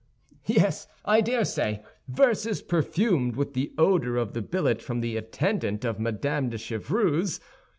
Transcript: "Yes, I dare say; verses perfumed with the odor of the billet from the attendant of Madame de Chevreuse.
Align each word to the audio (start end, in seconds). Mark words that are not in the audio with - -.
"Yes, 0.47 0.87
I 1.05 1.21
dare 1.21 1.45
say; 1.45 1.83
verses 2.07 2.63
perfumed 2.63 3.35
with 3.35 3.53
the 3.53 3.71
odor 3.77 4.17
of 4.17 4.33
the 4.33 4.41
billet 4.41 4.81
from 4.81 5.01
the 5.01 5.15
attendant 5.15 5.85
of 5.85 5.99
Madame 5.99 6.49
de 6.49 6.57
Chevreuse. 6.57 7.39